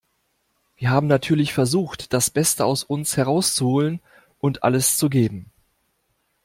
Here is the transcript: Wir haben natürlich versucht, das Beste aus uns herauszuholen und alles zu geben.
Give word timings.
Wir 0.77 0.89
haben 0.89 1.05
natürlich 1.05 1.53
versucht, 1.53 2.11
das 2.13 2.31
Beste 2.31 2.65
aus 2.65 2.83
uns 2.83 3.17
herauszuholen 3.17 4.01
und 4.39 4.63
alles 4.63 4.97
zu 4.97 5.09
geben. 5.11 5.51